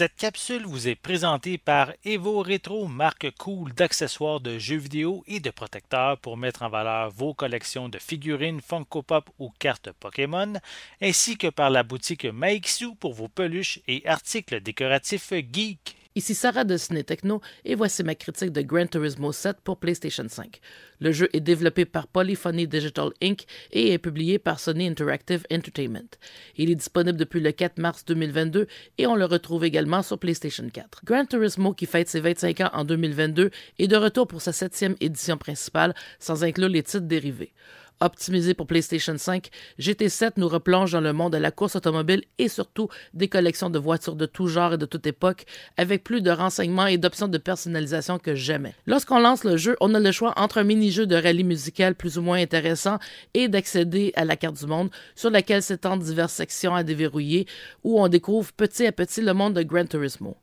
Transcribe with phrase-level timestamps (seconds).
[0.00, 5.40] Cette capsule vous est présentée par Evo Retro, marque cool d'accessoires de jeux vidéo et
[5.40, 10.54] de protecteurs pour mettre en valeur vos collections de figurines Funko Pop ou cartes Pokémon,
[11.02, 15.99] ainsi que par la boutique Maixu pour vos peluches et articles décoratifs geek.
[16.20, 20.26] Ici Sarah de Ciné Techno et voici ma critique de Gran Turismo 7 pour PlayStation
[20.28, 20.60] 5.
[20.98, 23.46] Le jeu est développé par Polyphony Digital Inc.
[23.72, 26.10] et est publié par Sony Interactive Entertainment.
[26.58, 28.66] Il est disponible depuis le 4 mars 2022
[28.98, 31.06] et on le retrouve également sur PlayStation 4.
[31.06, 34.96] Gran Turismo, qui fête ses 25 ans en 2022, est de retour pour sa septième
[35.00, 37.54] édition principale sans inclure les titres dérivés.
[38.02, 42.48] Optimisé pour PlayStation 5, GT7 nous replonge dans le monde de la course automobile et
[42.48, 45.44] surtout des collections de voitures de tout genre et de toute époque,
[45.76, 48.74] avec plus de renseignements et d'options de personnalisation que jamais.
[48.86, 52.16] Lorsqu'on lance le jeu, on a le choix entre un mini-jeu de rallye musical plus
[52.16, 52.98] ou moins intéressant
[53.34, 57.46] et d'accéder à la carte du monde, sur laquelle s'étendent diverses sections à déverrouiller,
[57.84, 60.38] où on découvre petit à petit le monde de Gran Turismo.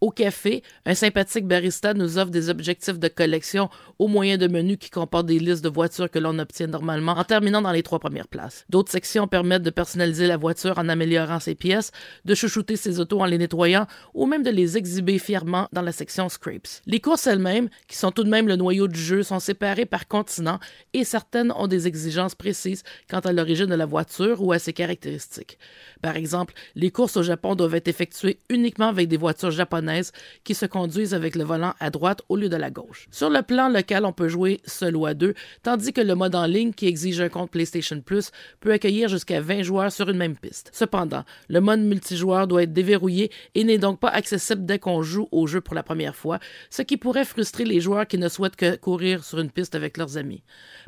[0.00, 4.78] Au café, un sympathique barista nous offre des objectifs de collection au moyen de menus
[4.80, 7.98] qui comportent des listes de voitures que l'on obtient normalement en terminant dans les trois
[7.98, 8.64] premières places.
[8.70, 11.92] D'autres sections permettent de personnaliser la voiture en améliorant ses pièces,
[12.24, 15.92] de chouchouter ses autos en les nettoyant ou même de les exhiber fièrement dans la
[15.92, 16.80] section Scrapes.
[16.86, 20.08] Les courses elles-mêmes, qui sont tout de même le noyau du jeu, sont séparées par
[20.08, 20.60] continent
[20.94, 24.72] et certaines ont des exigences précises quant à l'origine de la voiture ou à ses
[24.72, 25.58] caractéristiques.
[26.00, 29.89] Par exemple, les courses au Japon doivent être effectuées uniquement avec des voitures japonaises
[30.44, 33.06] qui se conduisent avec le volant à droite au lieu de la gauche.
[33.10, 36.34] Sur le plan local, on peut jouer seul ou à deux, tandis que le mode
[36.34, 38.30] en ligne, qui exige un compte PlayStation Plus,
[38.60, 40.70] peut accueillir jusqu'à 20 joueurs sur une même piste.
[40.72, 45.28] Cependant, le mode multijoueur doit être déverrouillé et n'est donc pas accessible dès qu'on joue
[45.32, 46.38] au jeu pour la première fois,
[46.70, 49.96] ce qui pourrait frustrer les joueurs qui ne souhaitent que courir sur une piste avec
[49.96, 50.42] leurs amis.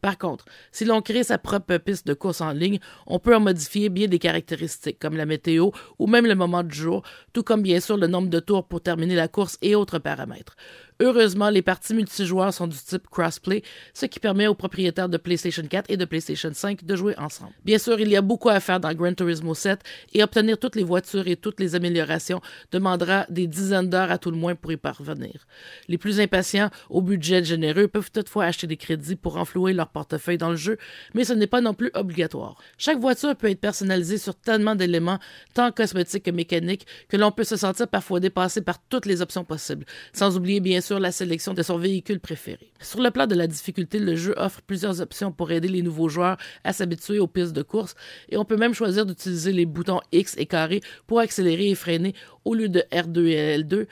[0.00, 3.40] Par contre, si l'on crée sa propre piste de course en ligne, on peut en
[3.40, 7.62] modifier bien des caractéristiques comme la météo ou même le moment du jour, tout comme
[7.62, 8.80] bien sûr le nombre de tours pour
[9.14, 10.56] la course et autres paramètres.
[11.00, 13.62] Heureusement, les parties multijoueurs sont du type crossplay,
[13.94, 17.52] ce qui permet aux propriétaires de PlayStation 4 et de PlayStation 5 de jouer ensemble.
[17.64, 19.78] Bien sûr, il y a beaucoup à faire dans Gran Turismo 7
[20.14, 22.40] et obtenir toutes les voitures et toutes les améliorations
[22.72, 25.46] demandera des dizaines d'heures à tout le moins pour y parvenir.
[25.86, 30.38] Les plus impatients, au budget généreux, peuvent toutefois acheter des crédits pour enflouer leur portefeuille
[30.38, 30.78] dans le jeu,
[31.14, 32.56] mais ce n'est pas non plus obligatoire.
[32.76, 35.20] Chaque voiture peut être personnalisée sur tellement d'éléments,
[35.54, 39.44] tant cosmétiques que mécaniques, que l'on peut se sentir parfois dépassé par toutes les options
[39.44, 42.72] possibles, sans oublier bien sûr sur la sélection de son véhicule préféré.
[42.80, 46.08] Sur le plan de la difficulté, le jeu offre plusieurs options pour aider les nouveaux
[46.08, 47.94] joueurs à s'habituer aux pistes de course
[48.30, 52.14] et on peut même choisir d'utiliser les boutons X et carré pour accélérer et freiner
[52.46, 53.86] au lieu de R2 et L2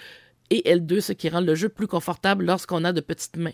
[0.48, 3.52] et L2, ce qui rend le jeu plus confortable lorsqu'on a de petites mains.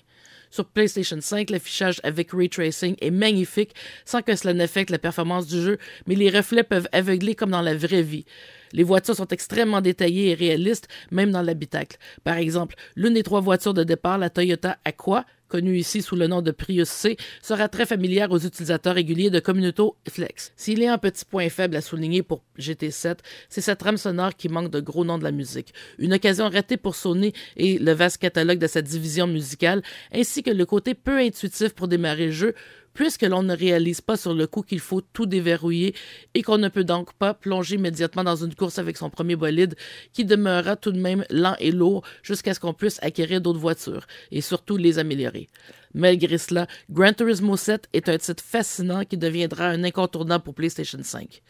[0.53, 5.49] Sur PlayStation 5, l'affichage avec ray tracing est magnifique sans que cela n'affecte la performance
[5.49, 8.25] du jeu, mais les reflets peuvent aveugler comme dans la vraie vie.
[8.73, 11.99] Les voitures sont extrêmement détaillées et réalistes, même dans l'habitacle.
[12.25, 16.29] Par exemple, l'une des trois voitures de départ, la Toyota Aqua, connue ici sous le
[16.29, 20.53] nom de Prius C, sera très familière aux utilisateurs réguliers de Communauto Flex.
[20.57, 23.19] S'il y a un petit point faible à souligner pour GT7,
[23.51, 25.75] c'est cette trame sonore qui manque de gros noms de la musique.
[25.99, 30.51] Une occasion ratée pour Sony et le vaste catalogue de sa division musicale, ainsi que
[30.51, 32.55] le côté peu intuitif pour démarrer le jeu,
[32.95, 35.95] puisque l'on ne réalise pas sur le coup qu'il faut tout déverrouiller
[36.35, 39.75] et qu'on ne peut donc pas plonger immédiatement dans une course avec son premier bolide
[40.13, 44.07] qui demeurera tout de même lent et lourd jusqu'à ce qu'on puisse acquérir d'autres voitures
[44.31, 45.49] et surtout les améliorer.
[45.95, 50.99] Malgré cela, Gran Turismo 7 est un titre fascinant qui deviendra un incontournable pour PlayStation
[51.03, 51.43] 5.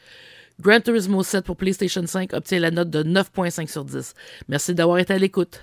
[0.60, 4.14] Gran Turismo 7 pour PlayStation 5 obtient la note de 9.5 sur 10.
[4.48, 5.60] Merci d'avoir été à l'écoute.